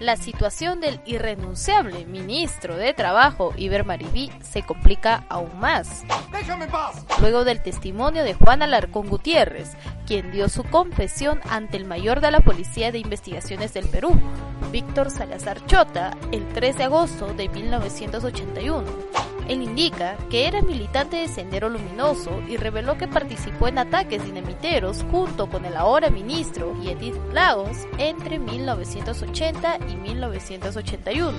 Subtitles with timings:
[0.00, 6.04] La situación del irrenunciable ministro de Trabajo, Iber Maribí, se complica aún más.
[7.20, 9.76] Luego del testimonio de Juan Alarcón Gutiérrez,
[10.06, 14.18] quien dio su confesión ante el mayor de la Policía de Investigaciones del Perú,
[14.72, 19.19] Víctor Salazar Chota, el 3 de agosto de 1981.
[19.50, 25.04] Él indica que era militante de Sendero Luminoso y reveló que participó en ataques dinamiteros
[25.10, 31.32] junto con el ahora ministro Edith Lagos entre 1980 y 1981.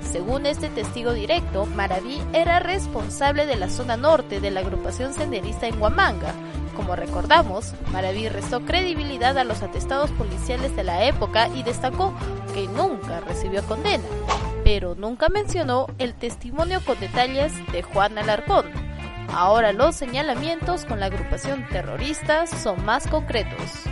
[0.00, 5.66] Según este testigo directo, Maraví era responsable de la zona norte de la agrupación senderista
[5.66, 6.32] en Huamanga.
[6.76, 12.14] Como recordamos, Maraví restó credibilidad a los atestados policiales de la época y destacó
[12.66, 14.04] nunca recibió condena
[14.68, 18.66] pero nunca mencionó el testimonio con detalles de Juan Alarcón.
[19.32, 23.88] Ahora los señalamientos con la agrupación terrorista son más concretos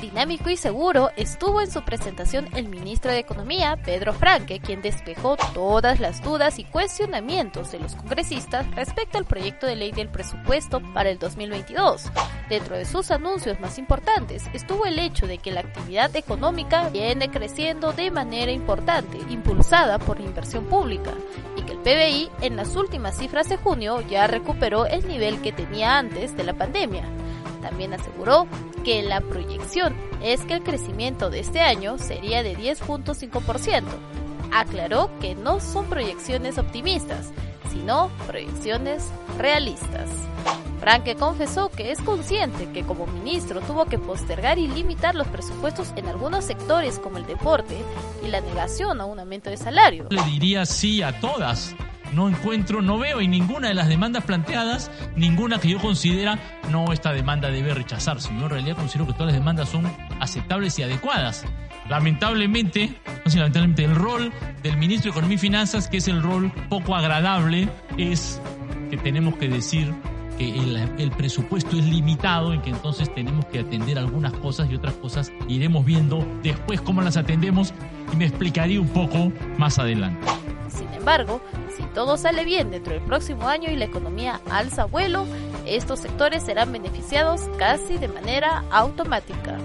[0.00, 5.36] dinámico y seguro estuvo en su presentación el ministro de Economía, Pedro Franque, quien despejó
[5.54, 10.80] todas las dudas y cuestionamientos de los congresistas respecto al proyecto de ley del presupuesto
[10.94, 12.10] para el 2022.
[12.48, 17.30] Dentro de sus anuncios más importantes estuvo el hecho de que la actividad económica viene
[17.30, 21.12] creciendo de manera importante, impulsada por la inversión pública,
[21.56, 25.52] y que el PBI en las últimas cifras de junio ya recuperó el nivel que
[25.52, 27.04] tenía antes de la pandemia.
[27.60, 28.46] También aseguró
[28.84, 33.84] que la proyección es que el crecimiento de este año sería de 10.5%.
[34.52, 37.30] Aclaró que no son proyecciones optimistas,
[37.70, 39.04] sino proyecciones
[39.38, 40.08] realistas.
[40.80, 45.92] Franke confesó que es consciente que como ministro tuvo que postergar y limitar los presupuestos
[45.96, 47.76] en algunos sectores como el deporte
[48.24, 50.06] y la negación a un aumento de salario.
[50.08, 51.74] Le diría sí a todas
[52.12, 56.38] no encuentro, no veo en ninguna de las demandas planteadas ninguna que yo considera
[56.70, 58.30] no esta demanda debe rechazarse.
[58.38, 61.44] Yo en realidad considero que todas las demandas son aceptables y adecuadas.
[61.88, 62.94] Lamentablemente,
[63.24, 64.32] lamentablemente el rol
[64.62, 68.40] del ministro de Economía y Finanzas, que es el rol poco agradable, es
[68.90, 69.92] que tenemos que decir
[70.38, 74.74] que el, el, presupuesto es limitado y que entonces tenemos que atender algunas cosas y
[74.74, 77.74] otras cosas iremos viendo después cómo las atendemos
[78.12, 80.39] y me explicaré un poco más adelante.
[80.70, 81.40] Sin embargo,
[81.76, 85.26] si todo sale bien dentro del próximo año y la economía alza vuelo,
[85.66, 89.58] estos sectores serán beneficiados casi de manera automática.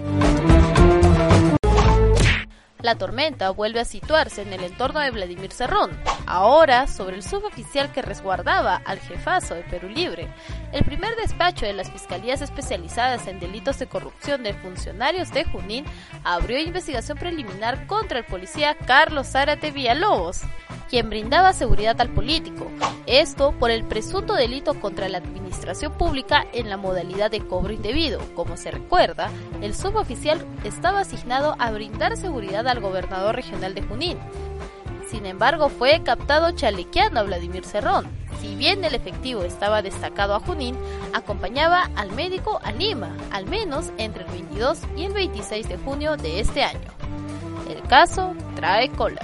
[2.85, 5.89] La tormenta vuelve a situarse en el entorno de Vladimir Cerrón,
[6.27, 10.31] ahora sobre el suboficial que resguardaba al jefazo de Perú Libre.
[10.71, 15.85] El primer despacho de las fiscalías especializadas en delitos de corrupción de funcionarios de Junín
[16.23, 20.41] abrió investigación preliminar contra el policía Carlos Zárate Villalobos,
[20.89, 22.67] quien brindaba seguridad al político.
[23.05, 28.19] Esto por el presunto delito contra la administración pública en la modalidad de cobro indebido.
[28.35, 29.29] Como se recuerda,
[29.61, 34.17] el suboficial estaba asignado a brindar seguridad al gobernador regional de Junín.
[35.09, 38.07] Sin embargo, fue captado chalequeando a Vladimir Cerrón.
[38.41, 40.75] Si bien el efectivo estaba destacado a Junín,
[41.13, 46.17] acompañaba al médico a Lima, al menos entre el 22 y el 26 de junio
[46.17, 46.91] de este año.
[47.69, 49.21] El caso trae cola.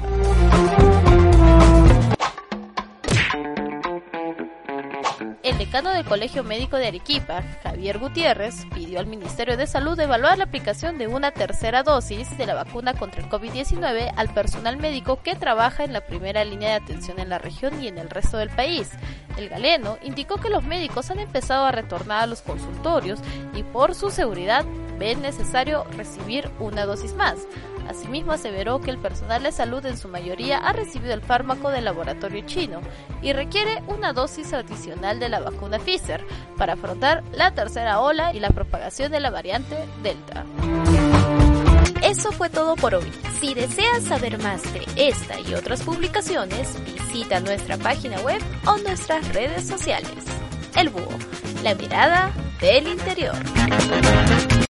[5.65, 10.45] Decano del Colegio Médico de Arequipa, Javier Gutiérrez, pidió al Ministerio de Salud evaluar la
[10.45, 15.35] aplicación de una tercera dosis de la vacuna contra el COVID-19 al personal médico que
[15.35, 18.49] trabaja en la primera línea de atención en la región y en el resto del
[18.49, 18.89] país.
[19.37, 23.19] El galeno indicó que los médicos han empezado a retornar a los consultorios
[23.53, 24.65] y por su seguridad
[25.01, 27.47] ven necesario recibir una dosis más.
[27.89, 31.85] Asimismo, aseveró que el personal de salud en su mayoría ha recibido el fármaco del
[31.85, 32.81] laboratorio chino
[33.23, 36.23] y requiere una dosis adicional de la vacuna Pfizer
[36.55, 40.45] para afrontar la tercera ola y la propagación de la variante Delta.
[42.03, 43.11] Eso fue todo por hoy.
[43.39, 49.27] Si deseas saber más de esta y otras publicaciones, visita nuestra página web o nuestras
[49.33, 50.13] redes sociales.
[50.75, 51.17] El Búho,
[51.63, 52.31] la mirada
[52.61, 53.35] del interior.